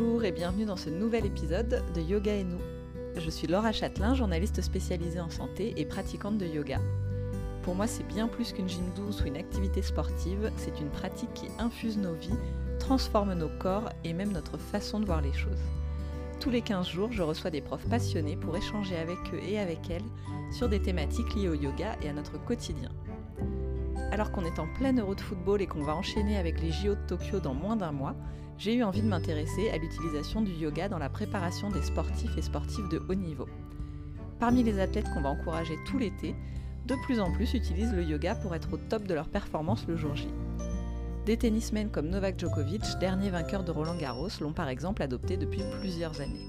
[0.00, 2.60] Bonjour et bienvenue dans ce nouvel épisode de Yoga et nous.
[3.18, 6.78] Je suis Laura Châtelain, journaliste spécialisée en santé et pratiquante de yoga.
[7.62, 11.34] Pour moi, c'est bien plus qu'une gym douce ou une activité sportive, c'est une pratique
[11.34, 12.38] qui infuse nos vies,
[12.78, 15.60] transforme nos corps et même notre façon de voir les choses.
[16.40, 19.90] Tous les 15 jours, je reçois des profs passionnés pour échanger avec eux et avec
[19.90, 22.88] elles sur des thématiques liées au yoga et à notre quotidien.
[24.12, 26.94] Alors qu'on est en pleine euro de football et qu'on va enchaîner avec les JO
[26.94, 28.16] de Tokyo dans moins d'un mois,
[28.58, 32.42] j'ai eu envie de m'intéresser à l'utilisation du yoga dans la préparation des sportifs et
[32.42, 33.46] sportifs de haut niveau.
[34.38, 36.34] Parmi les athlètes qu'on va encourager tout l'été,
[36.86, 39.96] de plus en plus utilisent le yoga pour être au top de leur performance le
[39.96, 40.28] jour J.
[41.24, 45.62] Des tennismen comme Novak Djokovic, dernier vainqueur de Roland Garros, l'ont par exemple adopté depuis
[45.80, 46.46] plusieurs années.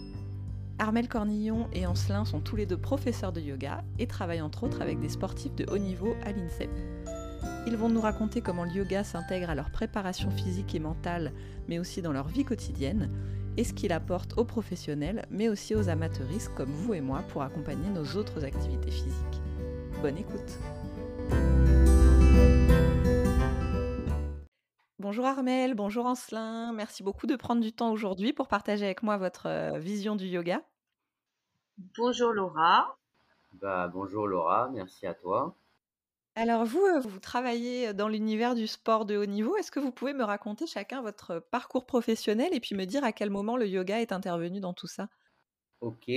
[0.80, 4.82] Armel Cornillon et Ancelin sont tous les deux professeurs de yoga et travaillent entre autres
[4.82, 6.72] avec des sportifs de haut niveau à l'INSEP.
[7.68, 11.32] Ils vont nous raconter comment le yoga s'intègre à leur préparation physique et mentale,
[11.68, 13.10] mais aussi dans leur vie quotidienne,
[13.58, 17.42] et ce qu'il apporte aux professionnels, mais aussi aux amateuristes comme vous et moi pour
[17.42, 19.42] accompagner nos autres activités physiques.
[20.02, 20.60] Bonne écoute
[25.00, 29.18] Bonjour Armel, bonjour Ancelin, merci beaucoup de prendre du temps aujourd'hui pour partager avec moi
[29.18, 30.62] votre euh, vision du yoga.
[31.98, 32.96] Bonjour Laura.
[33.54, 35.56] Bah, bonjour Laura, merci à toi.
[36.36, 39.58] Alors vous, euh, vous travaillez dans l'univers du sport de haut niveau.
[39.58, 43.12] Est-ce que vous pouvez me raconter chacun votre parcours professionnel et puis me dire à
[43.12, 45.10] quel moment le yoga est intervenu dans tout ça?
[45.82, 46.10] Ok,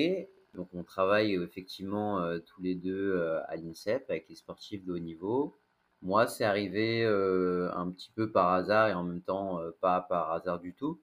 [0.55, 5.57] donc on travaille effectivement tous les deux à l'INSEP avec les sportifs de haut niveau.
[6.03, 10.61] Moi, c'est arrivé un petit peu par hasard et en même temps pas par hasard
[10.61, 11.01] du tout.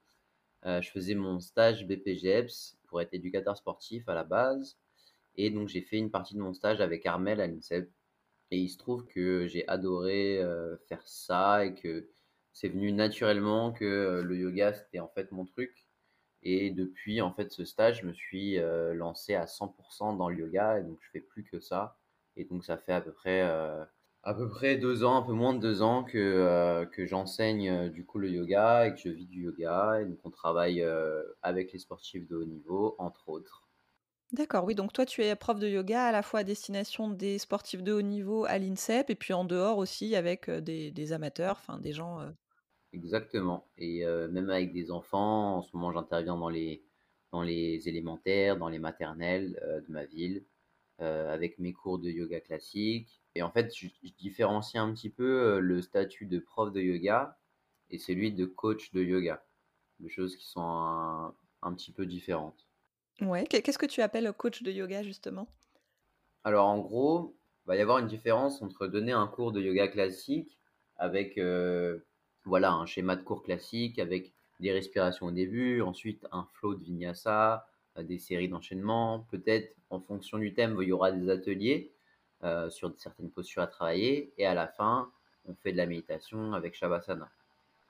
[0.63, 4.77] je faisais mon stage BPGEPS pour être éducateur sportif à la base.
[5.35, 7.89] Et donc j'ai fait une partie de mon stage avec Armel à l'INSEP
[8.51, 12.09] et il se trouve que j'ai adoré euh, faire ça et que
[12.53, 15.87] c'est venu naturellement que euh, le yoga c'était en fait mon truc.
[16.43, 20.37] Et depuis en fait ce stage, je me suis euh, lancé à 100% dans le
[20.37, 21.97] yoga et donc je fais plus que ça.
[22.35, 23.41] Et donc ça fait à peu près
[24.23, 28.05] à peu près deux ans, un peu moins de deux ans que que j'enseigne du
[28.05, 30.01] coup le yoga et que je vis du yoga.
[30.01, 30.83] Et donc on travaille
[31.41, 33.70] avec les sportifs de haut niveau entre autres.
[34.33, 37.37] D'accord, oui, donc toi tu es prof de yoga à la fois à destination des
[37.37, 41.79] sportifs de haut niveau à l'INSEP et puis en dehors aussi avec des, amateurs, enfin
[41.79, 42.19] des gens.
[42.93, 43.67] Exactement.
[43.77, 46.81] Et même avec des enfants, en ce moment j'interviens dans les,
[47.33, 50.45] dans les élémentaires, dans les maternelles de ma ville,
[50.99, 53.21] avec mes cours de yoga classique.
[53.35, 53.87] Et en fait, je,
[54.17, 57.37] différencie un petit peu le statut de prof de yoga
[57.89, 59.43] et celui de coach de yoga.
[59.99, 62.65] Des choses qui sont un petit peu différentes.
[63.21, 65.47] Ouais, qu'est-ce que tu appelles coach de yoga justement?
[66.43, 69.87] Alors en gros, il va y avoir une différence entre donner un cours de yoga
[69.87, 70.57] classique
[70.97, 71.99] avec euh,
[72.45, 76.83] voilà un schéma de cours classique avec des respirations au début, ensuite un flow de
[76.83, 77.67] vinyasa,
[77.97, 81.91] euh, des séries d'enchaînements, peut-être en fonction du thème, il y aura des ateliers
[82.43, 84.33] euh, sur certaines postures à travailler.
[84.37, 85.11] Et à la fin,
[85.45, 87.29] on fait de la méditation avec Shavasana.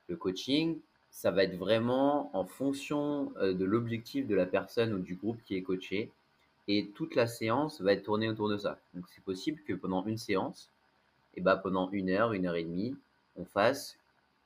[0.07, 4.99] Le coaching, ça va être vraiment en fonction euh, de l'objectif de la personne ou
[4.99, 6.09] du groupe qui est coaché.
[6.67, 8.79] Et toute la séance va être tournée autour de ça.
[8.93, 10.69] Donc c'est possible que pendant une séance,
[11.33, 12.95] et eh ben pendant une heure, une heure et demie,
[13.35, 13.97] on fasse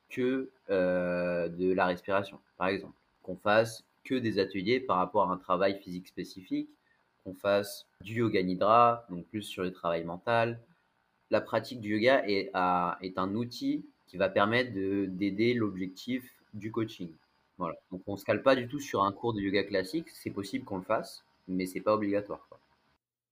[0.09, 2.93] que euh, de la respiration, par exemple.
[3.23, 6.69] Qu'on fasse que des ateliers par rapport à un travail physique spécifique,
[7.23, 10.59] qu'on fasse du yoga nidra, donc plus sur le travail mental.
[11.31, 12.51] La pratique du yoga est,
[13.01, 17.13] est un outil qui va permettre d'aider l'objectif du coaching.
[17.57, 17.75] Voilà.
[17.91, 20.09] Donc on se cale pas du tout sur un cours de yoga classique.
[20.09, 22.47] C'est possible qu'on le fasse, mais c'est pas obligatoire.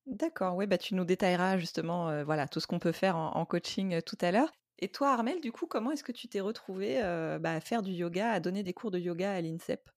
[0.05, 3.45] D'accord, oui, bah tu nous détailleras justement euh, voilà, tout ce qu'on peut faire en,
[3.45, 4.51] coaching euh, tout à l'heure.
[4.79, 7.83] Et toi, Armel, du coup, comment est-ce que tu t'es retrouvé euh, bah, à faire
[7.83, 9.89] du yoga, à donner des cours de yoga à l'INSEP?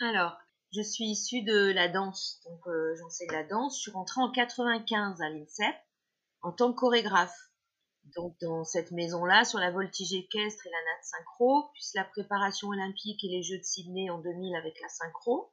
[0.00, 0.38] Alors,
[0.72, 2.60] je suis issue de la danse, donc
[2.96, 3.76] j'enseigne la danse.
[3.76, 5.74] Je suis rentrée en 95 à l'INSEP
[6.42, 7.51] en tant que chorégraphe
[8.16, 12.68] donc dans cette maison-là, sur la voltige équestre et la natte synchro, puis la préparation
[12.68, 15.52] olympique et les Jeux de Sydney en 2000 avec la synchro.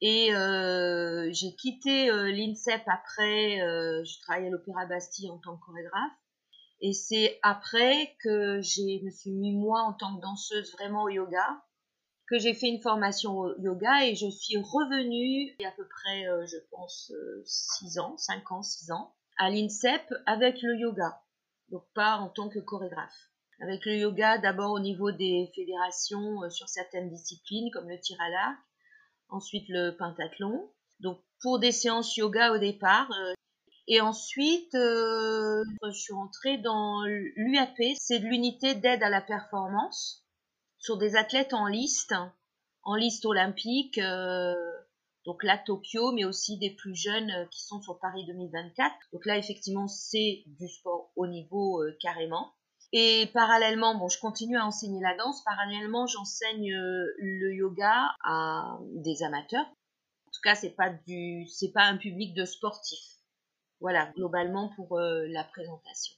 [0.00, 5.56] Et euh, j'ai quitté euh, l'INSEP après, euh, je travaillais à l'Opéra Bastille en tant
[5.56, 6.12] que chorégraphe.
[6.80, 11.08] Et c'est après que j'ai me suis mis moi en tant que danseuse vraiment au
[11.08, 11.64] yoga,
[12.28, 15.72] que j'ai fait une formation au yoga et je suis revenue il y a à
[15.72, 17.10] peu près, je pense,
[17.44, 21.20] 6 ans, 5 ans, 6 ans, à l'INSEP avec le yoga
[21.70, 23.30] donc pas en tant que chorégraphe.
[23.60, 28.16] Avec le yoga, d'abord au niveau des fédérations euh, sur certaines disciplines comme le tir
[28.20, 28.58] à l'arc,
[29.28, 30.70] ensuite le pentathlon.
[31.00, 33.10] Donc pour des séances yoga au départ.
[33.10, 33.34] Euh,
[33.90, 40.26] et ensuite, euh, je suis rentrée dans l'UAP, c'est l'unité d'aide à la performance
[40.78, 42.14] sur des athlètes en liste
[42.82, 44.00] en liste olympique.
[45.24, 48.94] Donc là, Tokyo, mais aussi des plus jeunes qui sont sur Paris 2024.
[49.12, 52.54] Donc là, effectivement, c'est du sport au niveau carrément.
[52.92, 55.44] Et parallèlement, bon, je continue à enseigner la danse.
[55.44, 59.66] Parallèlement, j'enseigne le yoga à des amateurs.
[59.66, 63.18] En tout cas, c'est pas du, c'est pas un public de sportifs.
[63.80, 66.14] Voilà, globalement pour la présentation.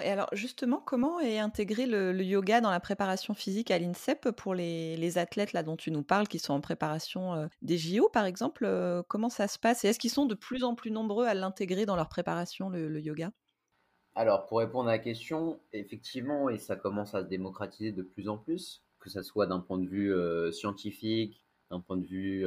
[0.00, 4.54] Et alors justement, comment est intégré le, yoga dans la préparation physique à l'INSEP pour
[4.54, 8.68] les, athlètes là dont tu nous parles, qui sont en préparation des JO par exemple
[9.08, 9.84] Comment ça se passe?
[9.84, 13.00] Et est-ce qu'ils sont de plus en plus nombreux à l'intégrer dans leur préparation, le,
[13.00, 13.30] yoga?
[14.14, 18.28] Alors pour répondre à la question, effectivement, et ça commence à se démocratiser de plus
[18.28, 20.12] en plus, que ce soit d'un point de vue
[20.52, 22.46] scientifique, d'un point de vue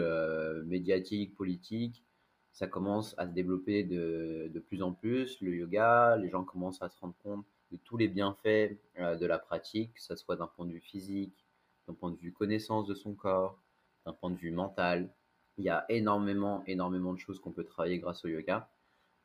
[0.66, 2.04] médiatique, politique,
[2.52, 6.82] ça commence à se développer de, de, plus en plus, le yoga, les gens commencent
[6.82, 10.36] à se rendre compte de tous les bienfaits euh, de la pratique, que ce soit
[10.36, 11.46] d'un point de vue physique,
[11.88, 13.60] d'un point de vue connaissance de son corps,
[14.06, 15.10] d'un point de vue mental.
[15.58, 18.70] Il y a énormément, énormément de choses qu'on peut travailler grâce au yoga.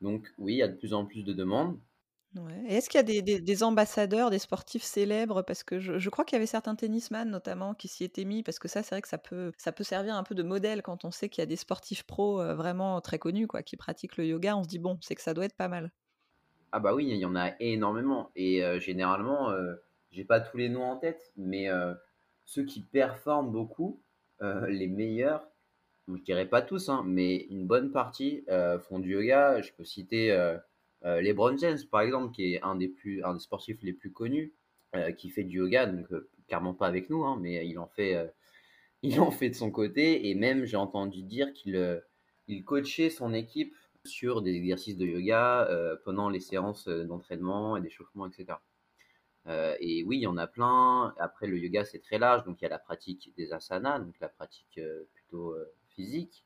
[0.00, 1.78] Donc oui, il y a de plus en plus de demandes.
[2.68, 5.42] Est-ce qu'il y a des, ambassadeurs, des sportifs célèbres?
[5.42, 8.58] Parce que je, crois qu'il y avait certains tennisman notamment qui s'y étaient mis, parce
[8.58, 9.52] que ça, c'est vrai que ça peut,
[9.82, 12.54] servir un peu de modèle quand on sait qu'il y a des sportifs pros euh,
[12.54, 14.56] vraiment très connus qui pratiquent le yoga.
[14.56, 15.92] On se dit, bon, c'est que ça doit être pas mal.
[16.72, 18.32] Ah bah oui, il y en a énormément.
[18.34, 19.76] Et euh, généralement, euh,
[20.10, 21.68] j'ai pas tous les noms en tête, mais
[22.44, 24.00] ceux qui performent beaucoup,
[24.40, 25.48] les meilleurs,
[26.08, 28.44] je dirais pas tous, hein, mais une bonne partie
[28.88, 29.60] font du yoga.
[29.62, 30.58] Je peux citer euh,
[31.04, 34.54] LeBron James, par exemple, qui est un des, plus, un des sportifs les plus connus,
[34.94, 37.88] euh, qui fait du yoga, donc euh, clairement pas avec nous, hein, mais il en,
[37.88, 38.32] fait,
[39.02, 40.28] il en fait de son côté.
[40.28, 42.02] Et même, j'ai entendu dire qu'il
[42.46, 43.74] il coachait son équipe
[44.04, 45.68] sur des exercices de yoga
[46.04, 48.58] pendant les séances d'entraînement et d'échauffement, etc.
[49.80, 51.14] et oui, il y en a plein.
[51.18, 52.44] Après, le yoga, c'est très large.
[52.44, 54.78] Donc, il y a la pratique des asanas, donc la pratique
[55.14, 55.56] plutôt
[55.88, 56.44] physique,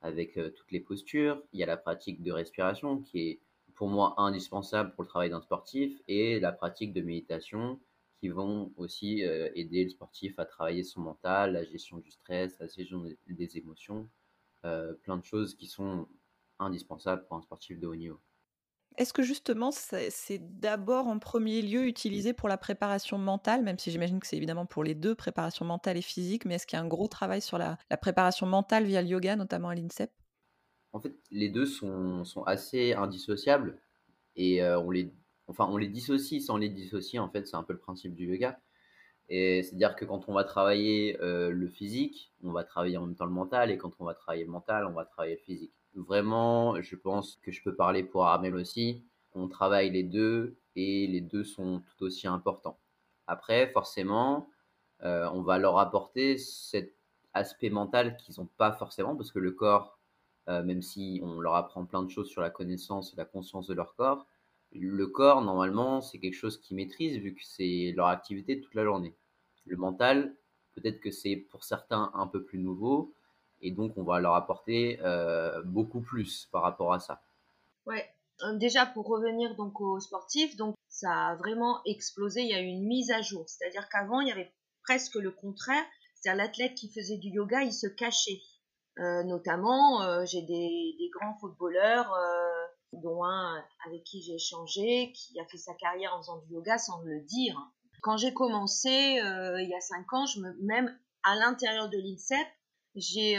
[0.00, 1.42] avec toutes les postures.
[1.52, 3.40] Il y a la pratique de respiration, qui est
[3.80, 7.80] pour moi indispensable pour le travail d'un sportif et la pratique de méditation
[8.20, 12.58] qui vont aussi euh, aider le sportif à travailler son mental, la gestion du stress,
[12.60, 14.06] la gestion des émotions,
[14.66, 16.06] euh, plein de choses qui sont
[16.58, 18.20] indispensables pour un sportif de haut niveau.
[18.98, 23.90] Est-ce que justement c'est d'abord en premier lieu utilisé pour la préparation mentale, même si
[23.90, 26.80] j'imagine que c'est évidemment pour les deux, préparation mentale et physique, mais est-ce qu'il y
[26.80, 30.12] a un gros travail sur la, la préparation mentale via le yoga, notamment à l'INSEP?
[30.92, 33.78] En fait, les deux sont, sont assez indissociables
[34.36, 35.12] et euh, on, les,
[35.46, 37.18] enfin, on les dissocie sans les dissocier.
[37.18, 38.60] En fait, c'est un peu le principe du yoga.
[39.28, 43.14] Et c'est-à-dire que quand on va travailler euh, le physique, on va travailler en même
[43.14, 45.72] temps le mental, et quand on va travailler le mental, on va travailler le physique.
[45.94, 49.04] Vraiment, je pense que je peux parler pour Armel aussi.
[49.32, 52.80] On travaille les deux et les deux sont tout aussi importants.
[53.28, 54.48] Après, forcément,
[55.04, 56.96] euh, on va leur apporter cet
[57.32, 59.99] aspect mental qu'ils n'ont pas forcément, parce que le corps
[60.50, 63.68] euh, même si on leur apprend plein de choses sur la connaissance et la conscience
[63.68, 64.26] de leur corps.
[64.72, 68.84] Le corps, normalement, c'est quelque chose qu'ils maîtrisent vu que c'est leur activité toute la
[68.84, 69.14] journée.
[69.66, 70.34] Le mental,
[70.74, 73.14] peut-être que c'est pour certains un peu plus nouveau,
[73.62, 77.22] et donc on va leur apporter euh, beaucoup plus par rapport à ça.
[77.86, 78.08] Ouais,
[78.42, 82.60] euh, déjà pour revenir donc aux sportifs, donc ça a vraiment explosé, il y a
[82.60, 84.52] eu une mise à jour, c'est-à-dire qu'avant il y avait
[84.82, 88.40] presque le contraire, c'est-à-dire l'athlète qui faisait du yoga, il se cachait.
[88.98, 95.38] Euh, notamment, euh, j'ai des, grands footballeurs, euh, dont un avec qui j'ai échangé, qui
[95.40, 97.56] a fait sa carrière en faisant du yoga sans le dire.
[98.02, 102.46] Quand j'ai commencé il y a cinq ans, je me, même à l'intérieur de l'INSEP,
[102.96, 103.36] j'ai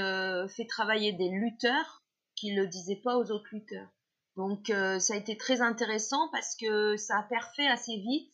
[0.56, 2.04] fait travailler des lutteurs
[2.36, 3.90] qui ne le disaient pas aux autres lutteurs.
[4.38, 8.32] Donc ça a été très intéressant parce que ça a perfait assez vite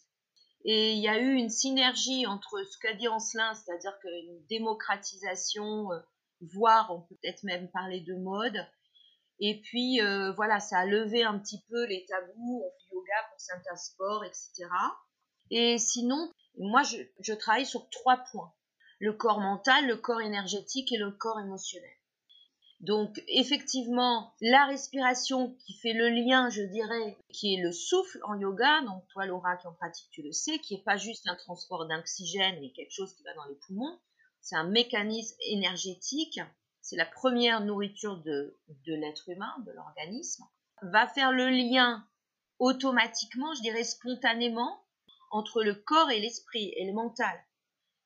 [0.65, 5.87] et il y a eu une synergie entre ce qu'a dit Ancelin, c'est-à-dire qu'une démocratisation
[6.41, 8.65] voire on peut peut-être même parler de mode.
[9.39, 13.29] Et puis euh, voilà, ça a levé un petit peu les tabous, on fait yoga
[13.29, 14.67] pour certains sports, etc.
[15.51, 18.53] Et sinon, moi je, travaille sur trois points.
[18.99, 21.89] Le corps mental, le corps énergétique et le corps émotionnel.
[22.79, 28.35] Donc effectivement, la respiration qui fait le lien, je dirais, qui est le souffle en
[28.35, 31.35] yoga, donc toi Laura qui en pratique, tu le sais, qui est pas juste un
[31.35, 33.99] transport d'oxygène, mais quelque chose qui va dans les poumons,
[34.47, 36.39] c'est un mécanisme énergétique,
[36.79, 40.45] c'est la première nourriture de, l'être humain, de l'organisme,
[40.81, 42.07] va faire le lien
[42.57, 44.85] automatiquement, je dirais spontanément,
[45.31, 47.37] entre le corps et l'esprit et le mental.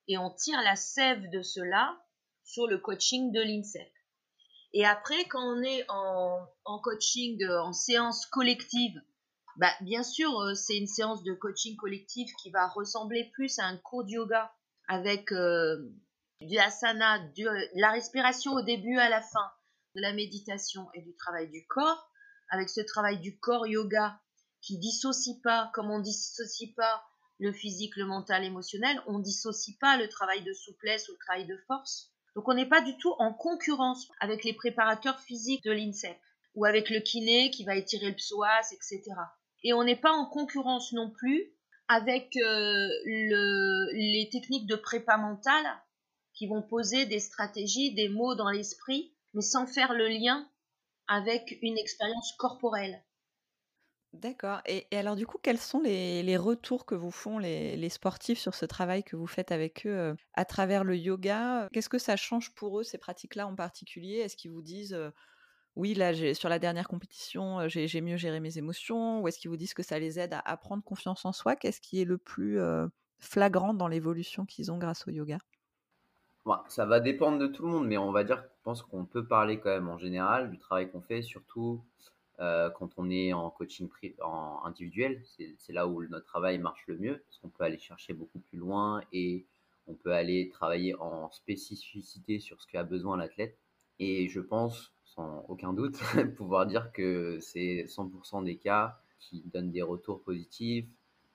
[0.08, 1.96] Et on tire la sève de cela
[2.42, 3.92] sur le coaching de l'INSEP.
[4.72, 9.00] Et après, quand on est en, coaching, euh, en séance collective,
[9.58, 13.66] bah, bien sûr, euh, c'est une séance de coaching collectif qui va ressembler plus à
[13.66, 14.52] un cours de yoga
[14.88, 15.88] avec euh,
[16.46, 19.50] du asana, de la respiration au début à la fin,
[19.94, 22.10] de la méditation et du travail du corps,
[22.50, 24.20] avec ce travail du corps yoga
[24.60, 27.02] qui dissocie pas, comme on dissocie pas
[27.38, 31.46] le physique, le mental, l'émotionnel, on dissocie pas le travail de souplesse ou le travail
[31.46, 32.12] de force.
[32.36, 36.16] Donc on n'est pas du tout en concurrence avec les préparateurs physiques de l'INSEP
[36.54, 39.02] ou avec le kiné qui va étirer le psoas, etc.
[39.64, 41.52] Et on n'est pas en concurrence non plus
[41.88, 45.66] avec euh, les techniques de prépa mentale
[46.42, 50.50] qui vont poser des stratégies, des mots dans l'esprit, mais sans faire le lien
[51.06, 53.04] avec une expérience corporelle.
[54.12, 54.60] D'accord.
[54.66, 58.64] Et, alors du coup, quels sont les, retours que vous font les, sportifs sur ce
[58.64, 61.68] travail que vous faites avec eux euh, à travers le yoga?
[61.72, 64.16] Qu'est-ce que ça change pour eux, ces pratiques-là en particulier?
[64.16, 65.10] Est-ce qu'ils vous disent, euh,
[65.76, 69.20] oui, là, sur la dernière compétition, euh, j'ai mieux géré mes émotions?
[69.20, 71.54] Ou est-ce qu'ils vous disent que ça les aide à, prendre confiance en soi?
[71.54, 72.58] Qu'est-ce qui est le plus
[73.20, 75.38] flagrant dans l'évolution qu'ils ont grâce au yoga?
[76.68, 79.26] Ça va dépendre de tout le monde, mais on va dire, je pense qu'on peut
[79.26, 81.84] parler quand même en général du travail qu'on fait, surtout
[82.40, 83.88] euh, quand on est en coaching
[84.64, 85.22] individuel.
[85.58, 88.58] C'est là où notre travail marche le mieux, parce qu'on peut aller chercher beaucoup plus
[88.58, 89.46] loin et
[89.86, 93.58] on peut aller travailler en spécificité sur ce qu'a besoin l'athlète.
[93.98, 95.98] Et je pense, sans aucun doute,
[96.36, 100.88] pouvoir dire que c'est 100% des cas qui donnent des retours positifs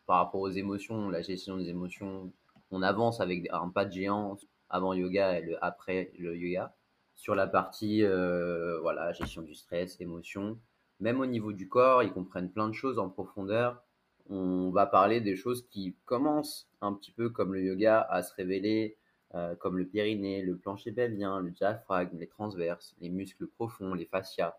[0.06, 2.32] par rapport aux émotions, la gestion des émotions.
[2.72, 4.38] On avance avec un pas de géant
[4.70, 6.76] avant yoga et le après le yoga.
[7.16, 10.60] Sur la partie euh, voilà gestion du stress, émotion,
[11.00, 13.84] même au niveau du corps, ils comprennent plein de choses en profondeur.
[14.30, 18.34] On va parler des choses qui commencent un petit peu comme le yoga à se
[18.34, 18.98] révéler,
[19.36, 24.06] euh, comme le périnée, le plancher pelvien, le diaphragme, les transverses, les muscles profonds, les
[24.06, 24.56] fascias,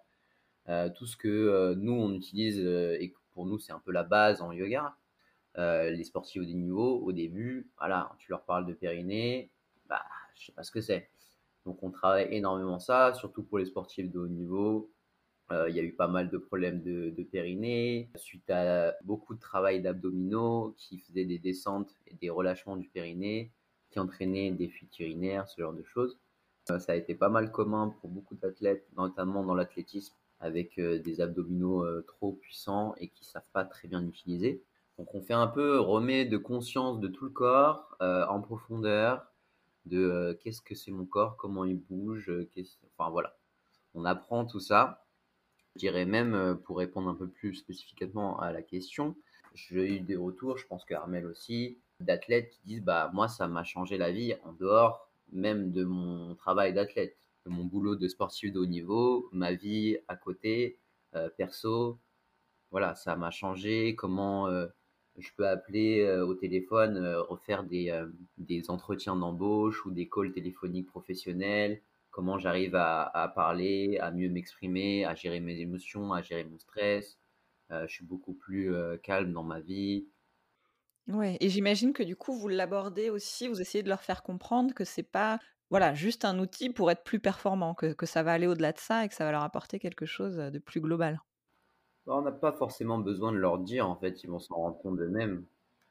[0.69, 4.43] euh, tout ce que nous on utilise et pour nous c'est un peu la base
[4.43, 4.97] en yoga.
[5.57, 9.51] les sportifs au niveau, au début, voilà, tu leur parles de périnée,
[9.89, 10.05] bah,
[10.35, 11.11] je sais pas ce que c'est.
[11.67, 14.91] Donc on travaille énormément ça, surtout pour les sportifs de haut niveau.
[15.51, 19.41] Euh, il y a eu pas mal de problèmes de, périnée, suite à beaucoup de
[19.41, 23.51] travail d'abdominaux qui faisaient des descentes et des relâchements du périnée,
[23.91, 26.19] qui entraînaient des fuites urinaires, ce genre de choses.
[26.71, 30.99] Euh, ça a été pas mal commun pour beaucoup d'athlètes, notamment dans l'athlétisme, avec euh,
[30.99, 34.63] des abdominaux trop puissants et qui savent pas très bien utiliser.
[34.99, 39.25] Donc on fait un peu remet de conscience de tout le corps en profondeur,
[39.89, 42.49] de euh, qu'est-ce que c'est mon corps, comment il bouge, euh,
[42.97, 43.37] enfin voilà.
[43.95, 45.05] On apprend tout ça.
[45.75, 49.17] Je dirais même, euh, pour répondre un peu plus spécifiquement à la question,
[49.55, 53.49] j'ai eu des retours, je pense que Armel aussi, d'athlètes qui disent bah moi ça
[53.49, 58.09] m'a changé la vie en dehors même de mon travail d'athlète, de mon boulot de
[58.09, 60.79] sportif de haut niveau, ma vie à côté,
[61.37, 61.99] perso,
[62.71, 64.49] voilà ça m'a changé comment
[65.19, 68.09] je peux appeler euh, au téléphone, euh, refaire des, euh,
[68.39, 74.29] des entretiens d'embauche ou des calls téléphoniques professionnels, comment j'arrive à, à, parler, à mieux
[74.29, 77.19] m'exprimer, à gérer mes émotions, à gérer mon stress.
[77.71, 78.73] je suis beaucoup plus
[79.03, 80.09] calme dans ma vie.
[81.09, 84.75] Ouais, et j'imagine que du coup, vous l'abordez aussi, vous essayez de leur faire comprendre
[84.75, 85.39] que c'est pas
[85.71, 88.79] voilà, juste un outil pour être plus performant, que, que ça va aller au-delà de
[88.79, 91.21] ça et que ça va leur apporter quelque chose de plus global.
[92.09, 94.79] Bah, on n'a pas forcément besoin de leur dire, en fait, ils vont s'en rendre
[94.79, 95.45] compte d'eux-mêmes.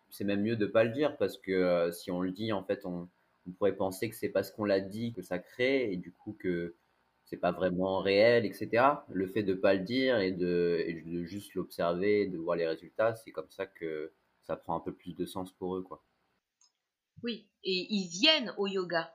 [0.10, 2.64] C'est même mieux de pas le dire parce que euh, si on le dit, en
[2.64, 3.08] fait, on,
[3.60, 6.76] pourrait penser que c'est parce qu'on l'a dit que ça crée et du coup que
[7.24, 8.84] c'est pas vraiment réel, etc.
[9.10, 13.16] Le fait de pas le dire et de, de juste l'observer, de voir les résultats,
[13.16, 14.12] c'est comme ça que
[14.44, 16.04] ça prend un peu plus de sens pour eux, quoi.
[17.24, 19.14] Oui, et ils viennent au yoga.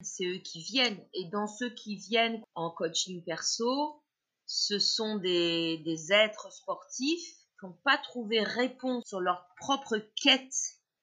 [0.00, 1.00] C'est eux qui viennent.
[1.14, 4.00] Et dans ceux qui viennent en coaching perso,
[4.46, 10.54] ce sont des, êtres sportifs qui n'ont pas trouvé réponse sur leur propre quête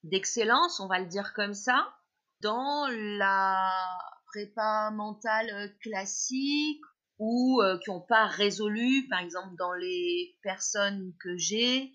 [0.03, 1.93] d'excellence, on va le dire comme ça,
[2.41, 3.71] dans la
[4.27, 6.81] prépa mentale classique
[7.19, 11.91] ou euh, qui n'ont pas résolu, par exemple dans les personnes que j'ai,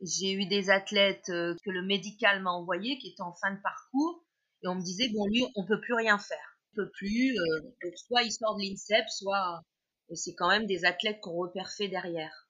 [0.00, 3.60] j'ai eu des athlètes euh, que le médical m'a envoyé qui étaient en fin de
[3.60, 4.24] parcours
[4.62, 7.90] et on me disait bon lui on peut plus rien faire, on peut plus, euh,
[7.96, 9.62] soit il sort de l'INSEP, soit
[10.08, 12.46] et c'est quand même des athlètes qu'on repère fait derrière.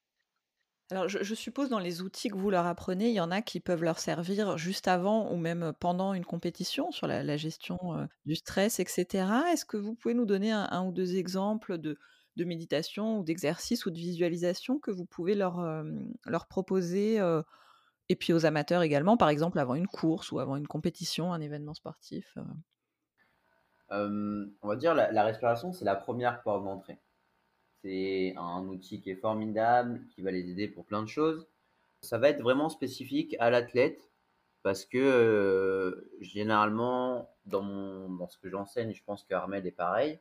[0.92, 3.58] Alors, je, suppose dans les outils que vous leur apprenez, il y en a qui
[3.58, 8.36] peuvent leur servir juste avant ou même pendant une compétition sur la, gestion euh, du
[8.36, 9.26] stress, etc.
[9.50, 11.98] Est-ce que vous pouvez nous donner un, ou deux exemples de,
[12.36, 15.82] méditation ou d'exercice ou de visualisation que vous pouvez leur, euh,
[16.24, 17.42] leur proposer euh,
[18.08, 21.40] et puis aux amateurs également, par exemple avant une course ou avant une compétition, un
[21.40, 22.38] événement sportif
[23.90, 27.00] On va dire la respiration, c'est la première porte d'entrée.
[27.86, 31.46] C'est un outil qui est formidable, qui va les aider pour plein de choses.
[32.00, 34.10] Ça va être vraiment spécifique à l'athlète.
[34.62, 40.18] parce que généralement, dans, dans ce que j'enseigne, je pense que Armel est pareil.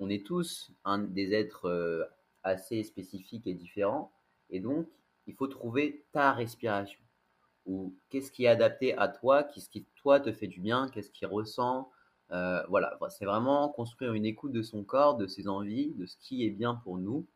[0.00, 2.10] On est tous un, des êtres
[2.42, 4.12] assez spécifiques et différents.
[4.50, 4.86] Et donc,
[5.26, 7.00] il faut trouver ta respiration.
[7.66, 11.10] Ou qu'est-ce qui est adapté à toi, qu'est-ce qui, toi, te fait du bien, qu'est-ce
[11.10, 11.90] qui ressent.
[12.30, 16.46] Voilà, c'est vraiment construire une écoute de son corps, de ses envies, de ce qui
[16.46, 17.26] est bien pour nous.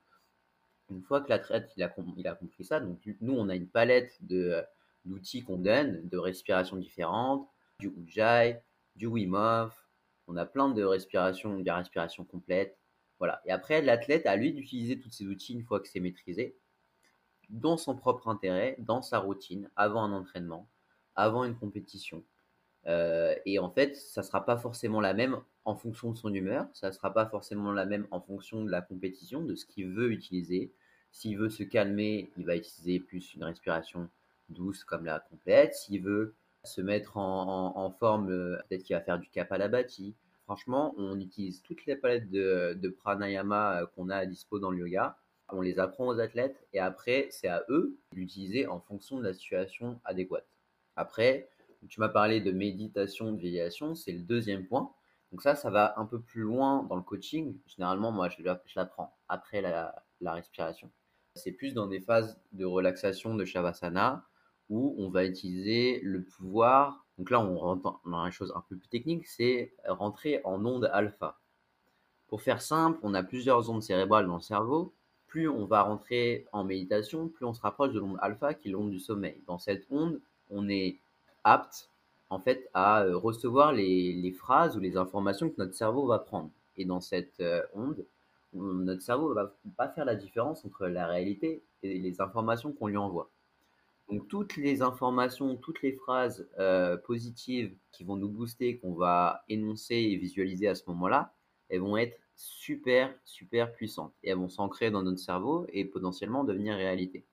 [0.91, 3.69] Une fois que l'athlète il a, il a compris ça, donc nous on a une
[3.69, 4.63] palette de
[5.05, 7.47] d'outils qu'on donne, de respirations différentes,
[7.79, 8.57] du Ujjayi,
[8.97, 9.35] du Wim
[10.27, 12.79] on a plein de respirations, de respiration complète.
[13.19, 13.41] Voilà.
[13.45, 16.57] Et après, l'athlète a lui d'utiliser tous ces outils une fois que c'est maîtrisé,
[17.51, 20.69] dans son propre intérêt, dans sa routine, avant un entraînement,
[21.15, 22.25] avant une compétition.
[22.87, 26.33] Euh, et en fait, ça ne sera pas forcément la même en fonction de son
[26.33, 29.65] humeur, ça ne sera pas forcément la même en fonction de la compétition, de ce
[29.65, 30.73] qu'il veut utiliser.
[31.11, 34.09] S'il veut se calmer, il va utiliser plus une respiration
[34.51, 35.75] douce comme la complète.
[35.75, 40.15] S'il veut se mettre en, forme, euh, peut-être qu'il va faire du kapalabhati.
[40.45, 44.79] Franchement, on utilise toutes les palettes de, pranayama euh, qu'on a à dispo dans le
[44.79, 45.17] yoga.
[45.51, 49.35] On les apprend aux athlètes et après, c'est à eux d'utiliser en fonction de la
[49.35, 50.47] situation adéquate.
[50.97, 51.49] Après,
[51.89, 54.91] tu m'as parlé de méditation, de véliation, c'est le deuxième point.
[55.33, 57.57] Donc ça, ça va un peu plus loin dans le coaching.
[57.67, 58.43] Généralement, moi, je
[58.77, 60.91] l'apprends après la, la respiration.
[61.35, 64.25] C'est plus dans des phases de relaxation de Shavasana
[64.71, 67.07] où on va utiliser le pouvoir.
[67.19, 70.89] Donc là, on rentre dans une chose un peu plus technique, c'est rentrer en onde
[70.93, 71.41] alpha.
[72.29, 74.95] Pour faire simple, on a plusieurs ondes cérébrales dans le cerveau.
[75.27, 78.73] Plus on va rentrer en méditation, plus on se rapproche de l'onde alpha qui est
[78.73, 79.43] l'onde du sommeil.
[79.47, 81.01] Dans cette onde, on est
[81.45, 81.91] apte
[82.31, 86.51] en fait à euh, recevoir les, phrases ou les informations que notre cerveau va prendre.
[86.77, 88.05] Et dans cette euh, onde,
[88.53, 92.89] notre cerveau ne va pas faire la différence entre la réalité et les informations qu'on
[92.89, 93.31] lui envoie.
[94.09, 99.45] Donc toutes les informations, toutes les phrases euh, positives qui vont nous booster, qu'on va
[99.49, 101.33] énoncer et visualiser à ce moment-là,
[101.69, 104.13] elles vont être super, super puissantes.
[104.23, 107.25] Et elles vont s'ancrer dans notre cerveau et potentiellement devenir réalité.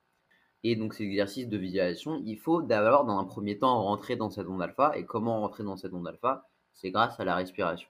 [0.64, 4.30] Et donc ces exercices de visualisation, il faut d'abord dans un premier temps rentrer dans
[4.30, 4.96] cette onde alpha.
[4.96, 6.48] Et comment rentrer dans cette onde alpha?
[6.72, 7.88] C'est grâce à la respiration.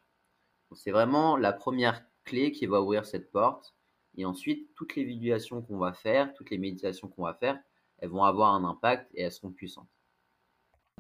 [0.75, 3.75] C'est vraiment la première clé qui va ouvrir cette porte.
[4.17, 7.59] Et ensuite, toutes les visualisations qu'on va faire, toutes les méditations qu'on va faire,
[7.99, 9.89] elles vont avoir un impact et elles seront puissantes.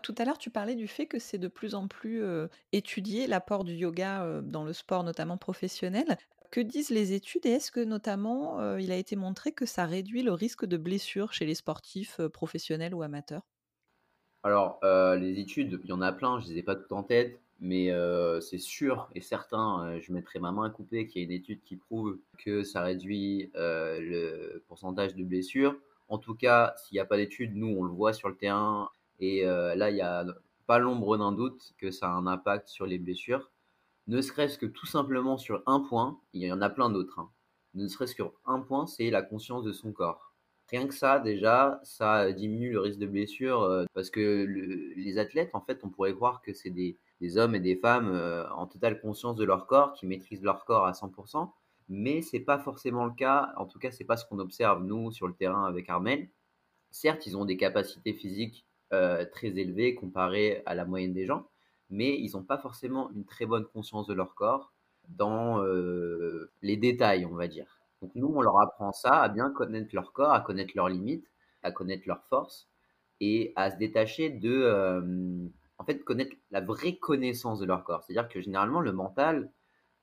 [0.03, 2.25] Tout à l'heure, tu parlais du fait que c'est de plus en plus
[2.73, 6.17] étudié l'apport du yoga dans le sport, notamment professionnel.
[6.53, 10.23] Que disent les études et est-ce que notamment il a été montré que ça réduit
[10.23, 13.43] le risque de blessure chez les sportifs professionnels ou amateurs?
[14.43, 14.81] Alors,
[15.17, 17.41] les études, il y en a plein, je ne les ai pas toutes en tête,
[17.61, 17.91] mais
[18.41, 21.63] c'est sûr et certain, je mettrai ma main à couper qu'il y a une étude
[21.63, 25.77] qui prouve que ça réduit le pourcentage de blessures.
[26.09, 28.91] En tout cas, s'il n'y a pas d'études, nous, on le voit sur le terrain.
[29.21, 30.27] Et là, il n'y a
[30.67, 33.52] pas l'ombre d'un doute que ça a un impact sur les blessures.
[34.07, 37.19] Ne serait-ce que tout simplement sur un point, il y en a plein d'autres.
[37.19, 37.31] Hein.
[37.75, 40.35] Ne serait-ce sur un point, c'est la conscience de son corps.
[40.69, 44.47] Rien que ça, déjà, ça diminue le risque de blessure euh, parce que
[44.97, 46.99] les athlètes, en fait, on pourrait croire que c'est des,
[47.37, 50.87] hommes et des femmes euh, en totale conscience de leur corps, qui maîtrisent leur corps
[50.87, 51.51] à 100%
[51.93, 53.53] mais c'est pas forcément le cas.
[53.57, 56.31] En tout cas, c'est pas ce qu'on observe nous sur le terrain avec Armel.
[56.91, 61.49] Certes, ils ont des capacités physiques euh, très élevées comparées à la moyenne des gens,
[61.93, 64.73] mais ils n'ont pas forcément une très bonne conscience de leur corps
[65.11, 67.79] dans euh, les détails, on va dire.
[68.01, 71.31] Donc nous, on leur apprend ça, à bien connaître leur corps, à connaître leurs limites,
[71.63, 72.69] à connaître leurs forces
[73.21, 75.47] et à se détacher de, euh,
[75.79, 78.03] en fait, connaître la vraie connaissance de leur corps.
[78.03, 79.51] C'est-à-dire que généralement, le mental,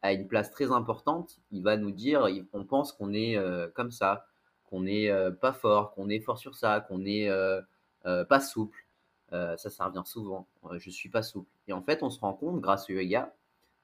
[0.02, 3.92] a une place très importante, il va nous dire, on pense qu'on est euh, comme
[3.92, 4.28] ça,
[4.64, 7.30] qu'on n'est pas fort, qu'on est fort sur ça, qu'on n'est
[8.04, 8.86] pas souple.
[9.32, 10.48] ça, ça revient souvent.
[10.78, 11.50] je suis pas souple.
[11.70, 13.34] Et en fait, on se rend compte, grâce au yoga,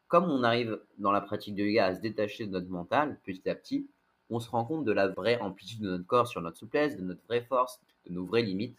[0.08, 3.50] comme on arrive dans la pratique de yoga à se détacher de notre mental petit
[3.50, 3.88] à petit,
[4.30, 7.04] on se rend compte de la vraie amplitude de notre corps sur notre souplesse, de
[7.04, 8.78] notre vraie force, de nos vraies limites,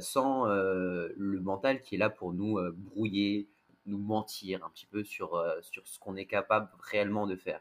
[0.00, 3.48] sans le mental qui est là pour nous brouiller,
[3.86, 7.60] nous mentir un petit peu sur, euh, sur ce qu'on est capable réellement de faire.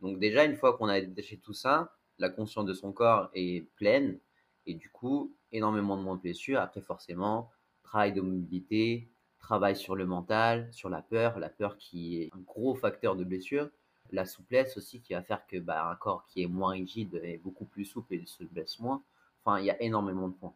[0.00, 3.66] Donc déjà, une fois qu'on a détaché tout ça, la conscience de son corps est
[3.76, 4.18] pleine
[4.66, 6.60] et du coup, énormément de moins de blessures.
[6.60, 7.50] Après, forcément,
[7.82, 9.08] travail de mobilité,
[9.42, 13.24] travail sur le mental, sur la peur, la peur qui est un gros facteur de
[13.24, 13.68] blessure.
[14.10, 17.38] La souplesse aussi qui va faire que bah, un corps qui est moins rigide est
[17.38, 19.02] beaucoup plus souple et se blesse moins.
[19.44, 20.54] Enfin, il y a énormément de points.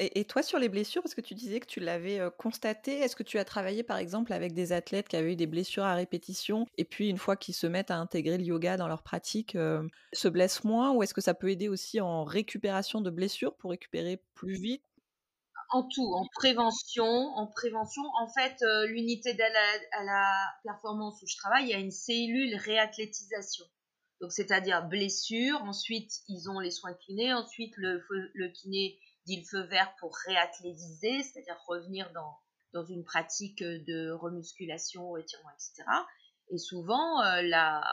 [0.00, 3.24] Et, toi, sur les blessures, parce que tu disais que tu l'avais constaté, est-ce que
[3.24, 6.66] tu as travaillé par exemple avec des athlètes qui avaient eu des blessures à répétition
[6.76, 9.58] et puis une fois qu'ils se mettent à intégrer le yoga dans leur pratique,
[10.12, 13.72] se blessent moins ou est-ce que ça peut aider aussi en récupération de blessures pour
[13.72, 14.84] récupérer plus vite
[15.70, 18.02] En tout, en prévention, en prévention.
[18.20, 19.52] En fait, euh, l'unité d'aide
[19.92, 23.66] à, la performance où je travaille, il y a une cellule réathlétisation.
[24.20, 25.62] Donc, c'est-à-dire blessure.
[25.62, 27.34] Ensuite, ils ont les soins kinés.
[27.34, 28.02] Ensuite, le,
[28.34, 32.38] le kiné dit le feu vert pour réathlétiser, c'est-à-dire revenir dans,
[32.72, 35.84] dans une pratique de remusculation, étirement, etc.
[36.50, 37.84] Et souvent, euh, la,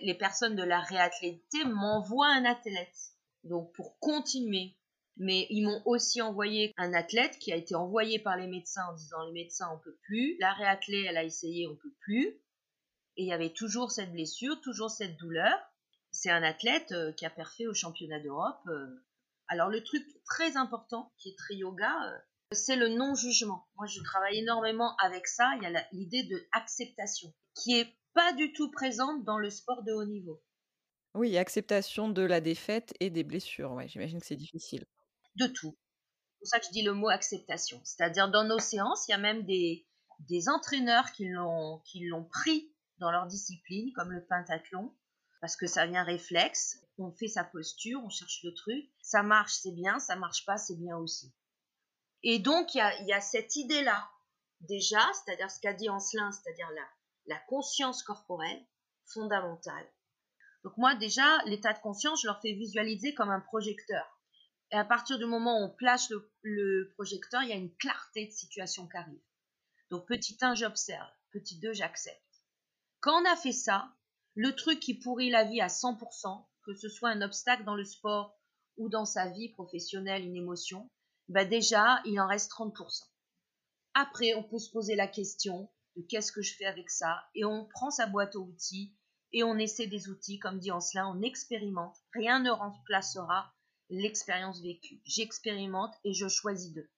[0.00, 2.96] les personnes de la réathlété m'envoient un athlète.
[3.44, 4.77] Donc, pour continuer.
[5.18, 8.94] Mais ils m'ont aussi envoyé un athlète qui a été envoyé par les médecins en
[8.94, 12.40] disant les médecins on peut plus, la réathlée elle a essayé on peut plus.
[13.16, 15.58] Et il y avait toujours cette blessure, toujours cette douleur.
[16.12, 18.60] C'est un athlète euh, qui a perfé au championnat d'Europe.
[18.68, 19.04] Euh.
[19.48, 21.92] Alors le truc très important qui est très yoga,
[22.52, 23.66] c'est le non-jugement.
[23.76, 25.50] Moi, je travaille énormément avec ça.
[25.56, 29.82] Il y a l'idée de acceptation qui est pas du tout présente dans le sport
[29.82, 30.42] de haut niveau.
[31.14, 33.72] Oui, acceptation de la défaite et des blessures.
[33.72, 34.84] Ouais, j'imagine que c'est difficile.
[35.38, 35.76] De tout.
[36.32, 37.80] C'est pour ça que je dis le mot acceptation.
[37.84, 39.86] C'est-à-dire dans nos séances, il y a même des,
[40.48, 44.92] entraîneurs qui l'ont pris dans leur discipline, comme le pentathlon,
[45.40, 46.80] parce que ça vient réflexe.
[46.98, 48.84] On fait sa posture, on cherche le truc.
[49.00, 50.00] Ça marche, c'est bien.
[50.00, 51.32] Ça marche pas, c'est bien aussi.
[52.24, 54.10] Et donc, il y a, cette idée-là,
[54.62, 56.68] déjà, c'est-à-dire ce qu'a dit Ancelin, c'est-à-dire
[57.26, 58.66] la conscience corporelle
[59.06, 59.86] fondamentale.
[60.64, 64.17] Donc moi, déjà, l'état de conscience, je leur fais visualiser comme un projecteur.
[64.70, 66.10] Et à partir du moment où on place
[66.42, 69.22] le, projecteur, il y a une clarté de situation qui arrive.
[69.90, 71.08] Donc petit 1, j'observe.
[71.30, 72.22] Petit 2, j'accepte.
[73.00, 73.94] Quand on a fait ça,
[74.34, 77.84] le truc qui pourrit la vie à 100%, que ce soit un obstacle dans le
[77.84, 78.38] sport
[78.76, 80.90] ou dans sa vie professionnelle, une émotion,
[81.28, 83.04] bah déjà, il en reste 30%.
[83.94, 87.44] Après, on peut se poser la question de qu'est-ce que je fais avec ça, et
[87.44, 88.94] on prend sa boîte aux outils,
[89.32, 91.96] et on essaie des outils, comme dit Ancelin, on expérimente.
[92.14, 93.52] Rien ne remplacera
[93.90, 95.00] l'expérience vécue.
[95.04, 96.88] J'expérimente et je choisis d'eux.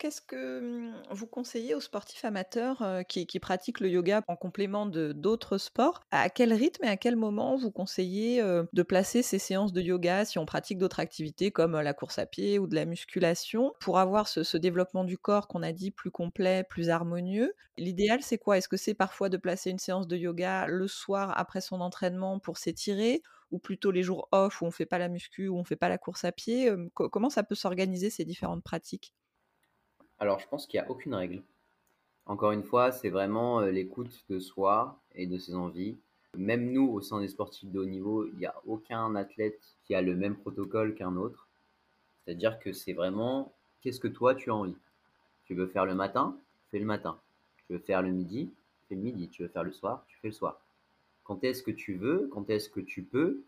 [0.00, 5.12] Qu'est-ce que mmh, vous conseillez aux sportifs amateurs qui, pratiquent le yoga en complément de
[5.12, 6.00] d'autres sports?
[6.10, 10.24] À quel rythme et à quel moment vous conseillez de placer ces séances de yoga
[10.24, 13.98] si on pratique d'autres activités comme la course à pied ou de la musculation pour
[13.98, 17.52] avoir ce, développement du corps qu'on a dit plus complet, plus harmonieux?
[17.76, 18.56] L'idéal, c'est quoi?
[18.56, 22.38] Est-ce que c'est parfois de placer une séance de yoga le soir après son entraînement
[22.38, 25.64] pour s'étirer ou plutôt les jours off où on fait pas la muscu, où on
[25.64, 26.72] fait pas la course à pied?
[26.94, 29.12] Comment ça peut s'organiser ces différentes pratiques?
[30.20, 31.42] Alors, je pense qu'il n'y a aucune règle.
[32.26, 35.96] Encore une fois, c'est vraiment euh, l'écoute de soi et de ses envies.
[36.36, 39.94] Même nous, au sein des sportifs de haut niveau, il n'y a aucun athlète qui
[39.94, 41.48] a le même protocole qu'un autre.
[42.24, 44.76] C'est-à-dire que c'est vraiment qu'est-ce que toi tu as envie?
[45.46, 46.36] Tu veux faire le matin,
[46.70, 47.18] fais le matin.
[47.66, 48.52] Tu veux faire le midi,
[48.88, 49.28] fais le midi.
[49.28, 50.60] Tu veux faire le soir, tu fais le soir.
[51.24, 53.42] Quand est-ce que tu veux, quand est-ce que tu peux,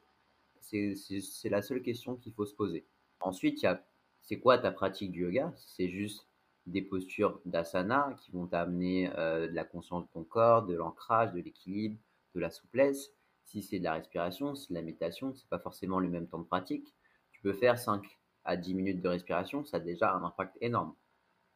[0.61, 0.97] c'est
[1.45, 2.83] la seule question qu'il faut se poser.
[3.21, 3.81] Ensuite, il
[4.23, 5.53] c'est quoi ta pratique du yoga?
[5.57, 6.27] C'est juste
[6.67, 11.33] des postures d'asana qui vont t'amener euh, de la conscience de ton corps, de l'ancrage,
[11.33, 11.99] de l'équilibre,
[12.35, 13.11] de la souplesse.
[13.45, 16.39] Si c'est de la respiration, c'est de la méditation, c'est pas forcément le même temps
[16.39, 16.95] de pratique.
[17.33, 18.05] Tu peux faire 5
[18.45, 20.95] à 10 minutes de respiration, ça a déjà un impact énorme.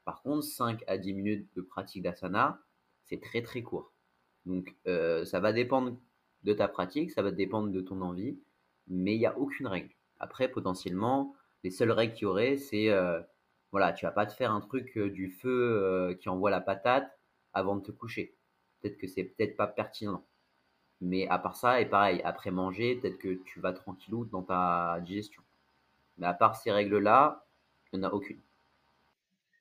[0.04, 2.60] Par contre, 5 à 10 minutes de pratique d'asana,
[3.04, 3.92] c'est très très court.
[4.44, 5.96] Donc euh, ça va dépendre
[6.44, 8.38] de ta pratique, ça va dépendre de ton envie,
[8.86, 9.94] mais il n'y a aucune règle.
[10.20, 13.20] Après, potentiellement, les seules règles qu'il y aurait, c'est euh,
[13.72, 16.60] voilà, tu vas pas te faire un truc euh, du feu euh, qui envoie la
[16.60, 17.10] patate
[17.52, 18.36] avant de te coucher.
[18.80, 20.24] Peut-être que c'est peut-être pas pertinent.
[21.00, 24.98] Mais à part ça, et pareil, après manger, peut-être que tu vas tranquillou dans ta
[25.00, 25.42] digestion.
[26.16, 27.46] Mais à part ces règles-là,
[27.92, 28.40] il n'y en a aucune.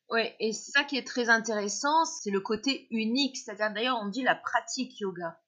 [0.10, 3.38] Oui, et ça qui est très intéressant, c'est le côté unique.
[3.38, 5.40] C'est-à-dire, d'ailleurs, on dit la pratique yoga.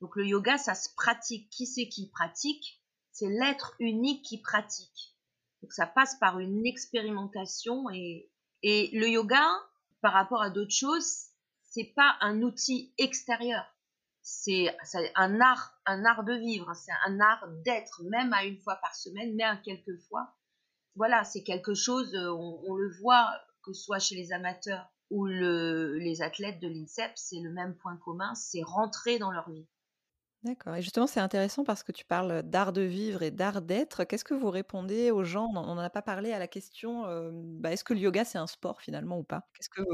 [0.00, 1.48] Donc le yoga, ça se pratique.
[1.50, 2.80] Qui c'est qui pratique?
[3.10, 5.11] C'est l'être unique qui pratique.
[5.62, 8.30] Donc ça passe par une expérimentation et,
[8.62, 9.46] et le yoga,
[10.00, 13.64] par rapport à d'autres choses, c'est pas un outil extérieur.
[14.20, 14.76] C'est
[15.16, 18.94] un art, un art de vivre, c'est un art d'être, même à une fois par
[18.94, 20.34] semaine, mais à quelques fois.
[20.94, 23.32] Voilà, c'est quelque chose, euh, on, le voit,
[23.64, 27.74] que ce soit chez les amateurs ou le, les athlètes de l'INSEP, c'est le même
[27.76, 29.66] point commun, c'est rentrer dans leur vie.
[30.44, 34.02] D'accord et justement, c'est intéressant parce que tu parles d'art de vivre et d'art d'être.
[34.04, 35.46] Qu'est-ce que vous répondez aux gens?
[35.48, 38.48] On n'en a pas parlé à la question, bah, est-ce que le yoga, c'est un
[38.48, 39.48] sport finalement ou pas?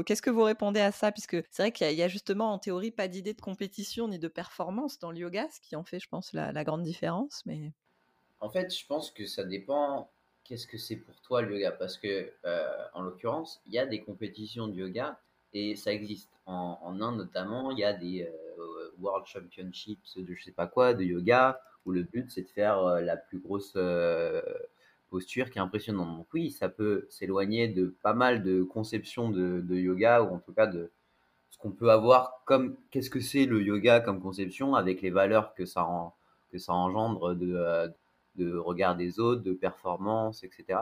[0.05, 1.11] Qu'est-ce que vous répondez à ça?
[1.11, 4.27] Puisque c'est vrai qu'il y a justement en théorie pas d'idée de compétition ni de
[4.27, 7.73] performance dans le yoga, ce qui en fait, je pense, la grande différence, mais
[8.41, 10.11] En fait, je pense que ça dépend
[10.43, 11.71] qu'est-ce que c'est pour toi le yoga?
[11.71, 12.33] Parce que,
[12.93, 15.19] en l'occurrence, il y a des compétitions de yoga
[15.53, 16.31] et ça existe.
[16.45, 18.27] En en Inde notamment, il y a des,
[19.01, 22.79] World Championships de je sais pas quoi, de yoga, où le but c'est de faire
[22.79, 24.41] euh, la plus grosse euh,
[25.09, 26.17] posture qui est impressionnante.
[26.17, 30.53] Donc oui, ça peut s'éloigner de pas mal de conceptions de, yoga, ou en tout
[30.53, 30.91] cas de
[31.51, 35.53] ce qu'on peut avoir comme qu'est-ce que c'est le yoga comme conception, avec les valeurs
[35.55, 35.87] que ça,
[36.51, 37.87] que ça engendre euh,
[38.35, 40.79] de regard des autres, de performance, etc.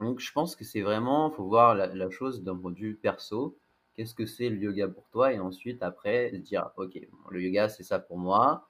[0.00, 3.58] Donc je pense que c'est vraiment, faut voir la, chose d'un point de vue perso.
[3.94, 5.32] Qu'est-ce que c'est le yoga pour toi?
[5.32, 8.68] Et ensuite, après, dire, ok, le yoga, c'est ça pour moi.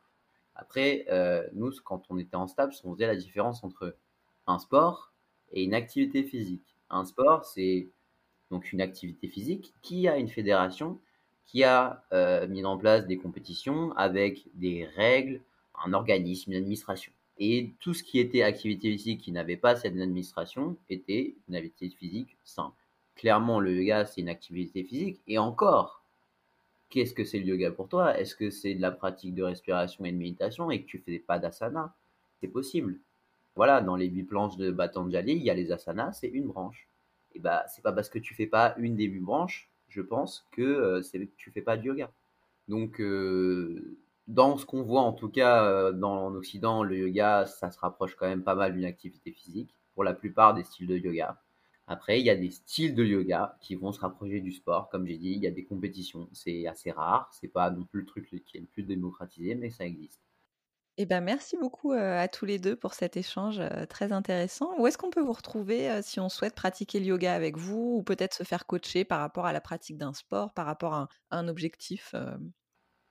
[0.55, 3.97] Après, euh, nous, quand on était en stage, on faisait la différence entre
[4.47, 5.12] un sport
[5.53, 6.77] et une activité physique.
[6.91, 7.89] Un sport, c'est
[8.51, 11.01] donc une activité physique qui a une fédération,
[11.47, 15.43] qui a euh, mis en place des compétitions avec des règles,
[15.85, 17.12] un organisme, une administration.
[17.38, 21.94] Et tout ce qui était activité physique qui n'avait pas cette administration était une activité
[21.96, 22.77] physique simple.
[23.14, 25.20] Clairement, le yoga, c'est une activité physique.
[25.27, 26.03] Et encore,
[26.88, 28.18] qu'est-ce que c'est le yoga pour toi?
[28.18, 31.18] Est-ce que c'est de la pratique de respiration et de méditation et que tu fais
[31.18, 31.94] pas d'asana?
[32.40, 32.99] C'est possible.
[33.55, 36.87] Voilà, dans les huit planches de Batanjali, il y a les asanas, c'est une branche.
[37.35, 40.46] Et bah, c'est pas parce que tu fais pas une des huit branches, je pense,
[40.53, 42.11] que euh, c'est que tu fais pas de yoga.
[42.68, 43.96] Donc, euh,
[44.27, 48.17] dans ce qu'on voit en tout cas euh, dans l'Occident, le yoga, ça se rapproche
[48.17, 51.41] quand même pas mal d'une activité physique pour la plupart des styles de yoga.
[51.87, 54.89] Après, il y a des styles de yoga qui vont se rapprocher du sport.
[54.89, 56.29] Comme j'ai dit, il y a des compétitions.
[56.33, 57.31] C'est assez rare.
[57.33, 60.21] C'est pas non plus le truc qui est le plus démocratisé, mais ça existe.
[60.99, 64.75] Eh ben, merci beaucoup à tous les deux pour cet échange très intéressant.
[64.79, 68.03] Où est-ce qu'on peut vous retrouver si on souhaite pratiquer le yoga avec vous ou
[68.03, 71.47] peut-être se faire coacher par rapport à la pratique d'un sport, par rapport à un,
[71.47, 72.15] objectif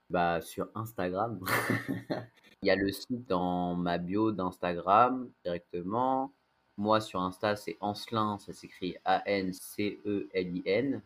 [0.10, 1.40] bah, Sur Instagram.
[2.62, 6.34] Il y a le site dans ma bio d'Instagram directement.
[6.78, 11.02] Moi, sur Insta, c'est Ancelin, ça s'écrit A-N-C-E-L-I-N.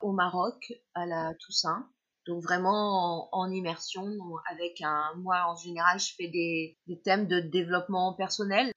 [0.00, 1.88] au Maroc à la Toussaint.
[2.26, 4.06] Donc vraiment en, immersion
[4.50, 5.12] avec un...
[5.16, 8.72] Moi, en général, je fais des, thèmes de développement personnel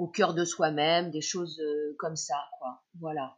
[0.00, 2.82] au cœur de soi-même, des choses euh, comme ça, quoi.
[2.98, 3.36] Voilà.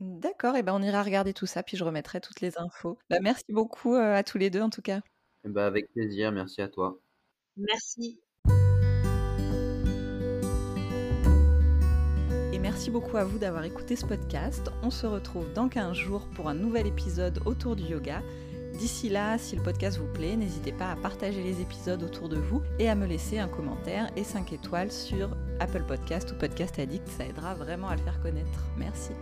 [0.00, 2.98] D'accord, et ben on ira regarder tout ça, puis je remettrai toutes les infos.
[3.08, 5.00] Bah, merci beaucoup euh, à tous les deux en tout cas.
[5.44, 6.98] Eh ben, avec plaisir, merci à toi.
[7.56, 8.20] Merci.
[12.52, 14.72] Et merci beaucoup à vous d'avoir écouté ce podcast.
[14.82, 18.22] On se retrouve dans 15 jours pour un nouvel épisode autour du yoga.
[18.78, 22.36] D'ici là, si le podcast vous plaît, n'hésitez pas à partager les épisodes autour de
[22.36, 26.78] vous et à me laisser un commentaire et 5 étoiles sur Apple Podcast ou Podcast
[26.78, 27.06] Addict.
[27.08, 28.60] Ça aidera vraiment à le faire connaître.
[28.76, 29.12] Merci.